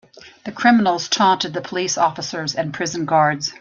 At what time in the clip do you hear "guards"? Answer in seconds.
3.05-3.53